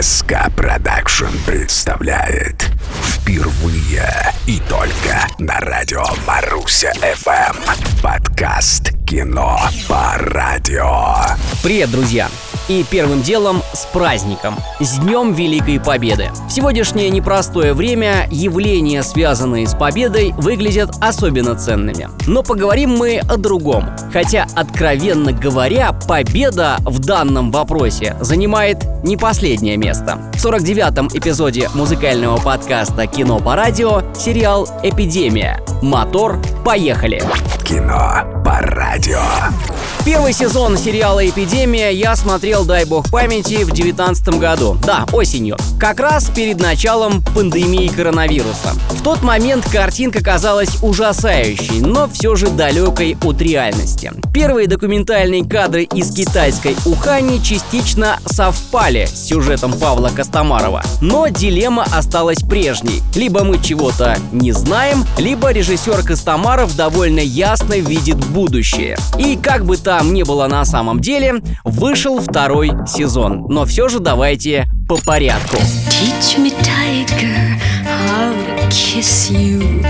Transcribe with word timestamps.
СК 0.00 0.50
Продакшн 0.56 1.26
представляет 1.46 2.70
Впервые 3.02 4.08
и 4.46 4.58
только 4.68 5.26
на 5.38 5.60
радио 5.60 6.04
Маруся 6.26 6.92
ФМ 6.94 8.02
Подкаст 8.02 8.92
«Кино 9.06 9.58
по 9.86 10.14
радио» 10.16 11.16
Привет, 11.62 11.90
друзья! 11.90 12.28
И 12.66 12.82
первым 12.90 13.20
делом 13.20 13.62
с 13.74 13.84
праздником, 13.84 14.56
с 14.80 14.98
Днем 14.98 15.34
Великой 15.34 15.78
Победы. 15.78 16.30
В 16.48 16.50
сегодняшнее 16.50 17.10
непростое 17.10 17.74
время 17.74 18.26
явления, 18.30 19.02
связанные 19.02 19.66
с 19.66 19.74
победой, 19.74 20.32
выглядят 20.38 20.90
особенно 21.02 21.56
ценными. 21.56 22.08
Но 22.26 22.42
поговорим 22.42 22.96
мы 22.96 23.18
о 23.18 23.36
другом. 23.36 23.84
Хотя, 24.12 24.46
откровенно 24.54 25.32
говоря, 25.32 25.92
победа 25.92 26.76
в 26.80 27.00
данном 27.00 27.50
вопросе 27.50 28.16
занимает 28.20 28.78
не 29.02 29.18
последнее 29.18 29.76
место. 29.76 30.18
В 30.32 30.44
49-м 30.44 31.08
эпизоде 31.12 31.68
музыкального 31.74 32.38
подкаста 32.38 33.06
«Кино 33.06 33.40
по 33.40 33.56
радио» 33.56 34.02
сериал 34.14 34.66
«Эпидемия». 34.82 35.60
Мотор, 35.82 36.38
поехали! 36.64 37.22
Кино 37.62 38.42
по 38.42 38.60
радио 38.60 39.20
Первый 40.04 40.34
сезон 40.34 40.76
сериала 40.76 41.26
«Эпидемия» 41.26 41.90
я 41.90 42.14
смотрел, 42.14 42.66
дай 42.66 42.84
бог 42.84 43.10
памяти, 43.10 43.64
в 43.64 43.72
2019 43.72 44.38
году. 44.38 44.76
Да, 44.84 45.06
осенью. 45.12 45.56
Как 45.80 45.98
раз 45.98 46.26
перед 46.28 46.60
началом 46.60 47.22
пандемии 47.34 47.88
коронавируса. 47.88 48.74
В 48.90 49.02
тот 49.02 49.22
момент 49.22 49.66
картинка 49.66 50.22
казалась 50.22 50.82
ужасающей, 50.82 51.80
но 51.80 52.06
все 52.06 52.36
же 52.36 52.48
далекой 52.48 53.16
от 53.24 53.40
реальности. 53.40 54.12
Первые 54.34 54.68
документальные 54.68 55.42
кадры 55.42 55.84
из 55.84 56.14
китайской 56.14 56.76
Ухани 56.84 57.38
частично 57.42 58.18
совпали 58.26 59.06
с 59.06 59.28
сюжетом 59.28 59.72
Павла 59.72 60.10
Костомарова. 60.14 60.82
Но 61.00 61.28
дилемма 61.28 61.86
осталась 61.90 62.42
прежней. 62.42 63.00
Либо 63.14 63.42
мы 63.42 63.58
чего-то 63.58 64.18
не 64.32 64.52
знаем, 64.52 65.06
либо 65.16 65.50
режиссер 65.50 66.02
Костомаров 66.02 66.76
довольно 66.76 67.20
ясно 67.20 67.72
видит 67.74 68.18
будущее. 68.18 68.98
И 69.18 69.38
как 69.42 69.64
бы 69.64 69.78
там 69.78 69.93
ни 70.02 70.22
было 70.22 70.46
на 70.46 70.64
самом 70.64 71.00
деле, 71.00 71.42
вышел 71.64 72.20
второй 72.20 72.72
сезон. 72.86 73.46
Но 73.48 73.64
все 73.64 73.88
же 73.88 74.00
давайте 74.00 74.66
по 74.88 74.96
порядку. 74.96 75.56
Teach 75.56 76.38
me, 76.38 76.52
tiger, 76.62 77.58
how 77.84 78.32
to 78.56 78.68
kiss 78.70 79.30
you. 79.30 79.83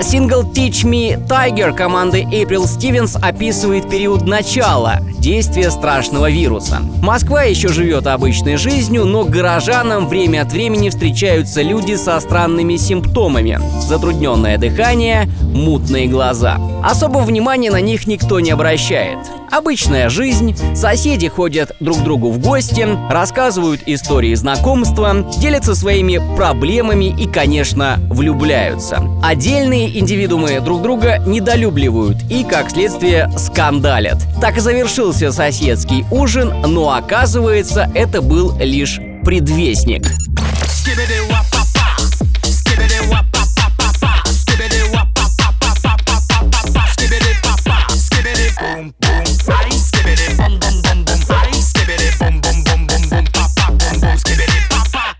Сингл 0.00 0.42
Teach 0.52 0.84
Me 0.84 1.16
Tiger 1.28 1.72
команды 1.72 2.22
April 2.22 2.64
Stevens 2.64 3.16
описывает 3.20 3.88
период 3.88 4.26
начала 4.26 5.00
действия 5.24 5.70
страшного 5.70 6.30
вируса. 6.30 6.80
Москва 7.00 7.44
еще 7.44 7.68
живет 7.68 8.06
обычной 8.06 8.58
жизнью, 8.58 9.06
но 9.06 9.24
горожанам 9.24 10.06
время 10.06 10.42
от 10.42 10.52
времени 10.52 10.90
встречаются 10.90 11.62
люди 11.62 11.94
со 11.94 12.20
странными 12.20 12.76
симптомами. 12.76 13.58
Затрудненное 13.80 14.58
дыхание, 14.58 15.26
мутные 15.40 16.08
глаза. 16.08 16.58
Особого 16.84 17.22
внимания 17.22 17.70
на 17.70 17.80
них 17.80 18.06
никто 18.06 18.38
не 18.40 18.50
обращает. 18.50 19.16
Обычная 19.50 20.08
жизнь, 20.10 20.56
соседи 20.74 21.28
ходят 21.28 21.76
друг 21.78 21.98
к 21.98 22.02
другу 22.02 22.30
в 22.30 22.40
гости, 22.40 22.86
рассказывают 23.08 23.82
истории 23.86 24.34
знакомства, 24.34 25.24
делятся 25.38 25.76
своими 25.76 26.20
проблемами 26.36 27.04
и, 27.04 27.26
конечно, 27.26 27.98
влюбляются. 28.10 29.00
Отдельные 29.22 29.96
индивидуумы 29.98 30.60
друг 30.60 30.82
друга 30.82 31.18
недолюбливают 31.24 32.18
и, 32.28 32.42
как 32.42 32.70
следствие, 32.70 33.30
скандалят. 33.38 34.18
Так 34.40 34.56
и 34.56 34.60
завершился 34.60 35.13
соседский 35.14 36.04
ужин, 36.10 36.52
но 36.66 36.92
оказывается, 36.92 37.88
это 37.94 38.20
был 38.20 38.56
лишь 38.58 39.00
предвестник. 39.24 40.06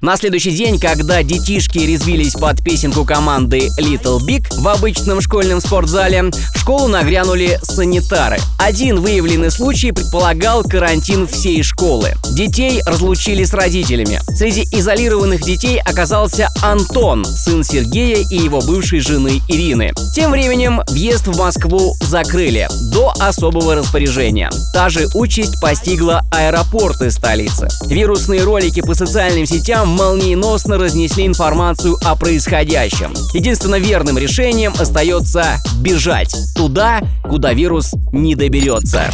На 0.00 0.18
следующий 0.18 0.50
день, 0.50 0.78
когда 0.78 1.22
детишки 1.22 1.78
резвились 1.78 2.34
под 2.34 2.62
песенку 2.62 3.06
команды 3.06 3.70
Little 3.80 4.20
Big 4.20 4.44
в 4.50 4.68
обычном 4.68 5.22
школьном 5.22 5.62
спортзале, 5.62 6.30
школу 6.64 6.88
нагрянули 6.88 7.58
санитары. 7.62 8.38
Один 8.58 8.98
выявленный 8.98 9.50
случай 9.50 9.92
предполагал 9.92 10.62
карантин 10.62 11.26
всей 11.26 11.62
школы. 11.62 12.14
Детей 12.30 12.80
разлучили 12.86 13.44
с 13.44 13.52
родителями. 13.52 14.18
Среди 14.34 14.62
изолированных 14.72 15.42
детей 15.42 15.78
оказался 15.78 16.48
Антон, 16.62 17.22
сын 17.26 17.64
Сергея 17.64 18.24
и 18.30 18.36
его 18.38 18.62
бывшей 18.62 19.00
жены 19.00 19.42
Ирины. 19.46 19.92
Тем 20.14 20.30
временем 20.30 20.80
въезд 20.88 21.26
в 21.26 21.38
Москву 21.38 21.94
закрыли 22.00 22.66
до 22.90 23.12
особого 23.20 23.74
распоряжения. 23.74 24.50
Та 24.72 24.88
же 24.88 25.06
участь 25.12 25.60
постигла 25.60 26.22
аэропорты 26.30 27.10
столицы. 27.10 27.68
Вирусные 27.88 28.42
ролики 28.42 28.80
по 28.80 28.94
социальным 28.94 29.44
сетям 29.44 29.88
молниеносно 29.88 30.78
разнесли 30.78 31.26
информацию 31.26 31.98
о 32.02 32.16
происходящем. 32.16 33.12
Единственно 33.34 33.78
верным 33.78 34.16
решением 34.16 34.72
остается 34.78 35.58
бежать 35.82 36.34
туда, 36.54 37.00
куда 37.22 37.52
вирус 37.52 37.92
не 38.12 38.34
доберется. 38.34 39.10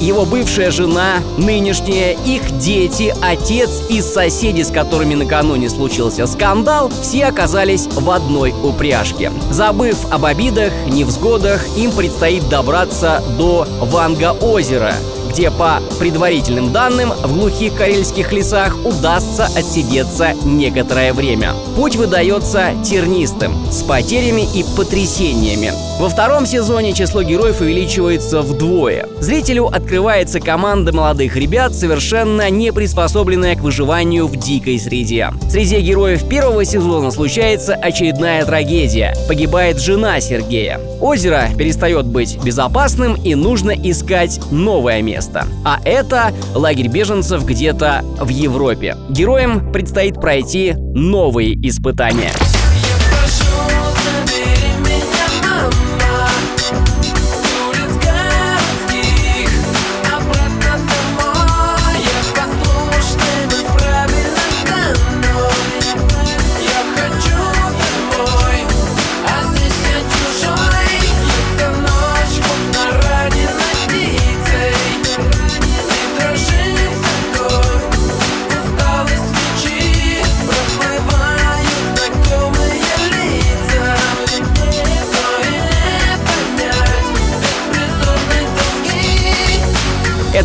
Его 0.00 0.24
бывшая 0.24 0.70
жена, 0.70 1.16
нынешняя, 1.36 2.16
их 2.24 2.58
дети, 2.58 3.14
отец 3.20 3.82
и 3.88 4.00
соседи, 4.00 4.62
с 4.62 4.70
которыми 4.70 5.14
накануне 5.14 5.68
случился 5.68 6.26
скандал, 6.26 6.90
все 7.02 7.26
оказались 7.26 7.86
в 7.86 8.10
одной 8.10 8.52
упряжке. 8.62 9.32
Забыв 9.50 9.96
об 10.10 10.24
обидах, 10.24 10.72
невзгодах, 10.86 11.64
им 11.76 11.92
предстоит 11.92 12.48
добраться 12.48 13.22
до 13.38 13.66
Ванга-озера, 13.80 14.94
где, 15.30 15.50
по 15.50 15.80
предварительным 15.98 16.72
данным, 16.72 17.12
в 17.12 17.32
глухих 17.32 17.74
карельских 17.74 18.32
лесах 18.32 18.76
удастся 18.84 19.46
отсидеться 19.54 20.34
некоторое 20.44 21.12
время. 21.12 21.52
Путь 21.78 21.94
выдается 21.94 22.70
тернистым, 22.84 23.54
с 23.70 23.84
потерями 23.84 24.42
и 24.52 24.64
потрясениями. 24.76 25.70
Во 26.00 26.08
втором 26.08 26.44
сезоне 26.44 26.92
число 26.92 27.22
героев 27.22 27.60
увеличивается 27.60 28.42
вдвое. 28.42 29.06
Зрителю 29.20 29.66
открывается 29.66 30.40
команда 30.40 30.92
молодых 30.92 31.36
ребят, 31.36 31.72
совершенно 31.76 32.50
не 32.50 32.72
приспособленная 32.72 33.54
к 33.54 33.60
выживанию 33.60 34.26
в 34.26 34.36
дикой 34.36 34.80
среде. 34.80 35.30
Среди 35.48 35.78
героев 35.78 36.28
первого 36.28 36.64
сезона 36.64 37.12
случается 37.12 37.74
очередная 37.74 38.44
трагедия. 38.44 39.14
Погибает 39.28 39.80
жена 39.80 40.20
Сергея. 40.20 40.80
Озеро 41.00 41.48
перестает 41.56 42.06
быть 42.06 42.42
безопасным 42.42 43.14
и 43.14 43.36
нужно 43.36 43.70
искать 43.70 44.40
новое 44.50 45.00
место. 45.00 45.46
А 45.64 45.78
это 45.84 46.32
лагерь 46.56 46.88
беженцев 46.88 47.44
где-то 47.44 48.04
в 48.20 48.28
Европе. 48.28 48.96
Героям 49.10 49.72
предстоит 49.72 50.20
пройти 50.20 50.74
новые 50.76 51.54
испытания. 51.68 52.34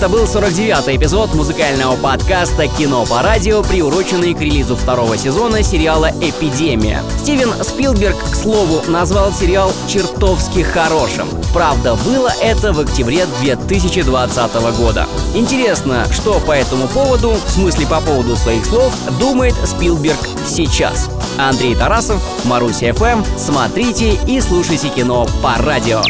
Был 0.08 0.26
49-й 0.26 0.98
эпизод 0.98 1.34
музыкального 1.34 1.96
подкаста 1.96 2.68
«Кино 2.68 3.06
по 3.06 3.22
радио», 3.22 3.62
приуроченный 3.64 4.34
к 4.34 4.40
релизу 4.42 4.76
второго 4.76 5.18
сезона 5.18 5.64
сериала 5.64 6.12
«Эпидемия». 6.20 7.02
Стивен 7.20 7.52
Спилберг, 7.64 8.18
к 8.18 8.36
слову, 8.36 8.82
назвал 8.90 9.32
сериал 9.32 9.72
чертовски 9.88 10.62
хорошим. 10.64 11.28
Правда, 11.54 11.96
было 12.06 12.32
это 12.42 12.74
в 12.74 12.80
октябре 12.80 13.26
2020 13.42 14.54
года. 14.78 15.08
Интересно, 15.36 16.06
что 16.12 16.40
по 16.40 16.52
этому 16.52 16.88
поводу, 16.88 17.32
в 17.32 17.50
смысле 17.50 17.86
по 17.88 18.02
поводу 18.02 18.36
своих 18.36 18.66
слов, 18.66 18.94
думает 19.20 19.56
Спилберг 19.66 20.20
сейчас. 20.48 21.10
Андрей 21.38 21.76
Тарасов, 21.76 22.22
Маруся 22.46 22.94
ФМ. 22.94 23.24
Смотрите 23.38 24.18
и 24.28 24.42
слушайте 24.42 24.90
кино 24.90 25.28
по 25.42 25.56
радио. 25.62 26.02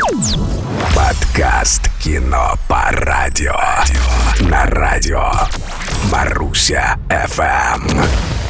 Подкаст 0.95 1.82
«Кино 1.82 1.82
по 2.67 2.83
радио». 2.91 3.55
На 4.39 4.65
радио 4.65 5.31
Маруся 6.11 6.97
ФМ. 7.09 8.42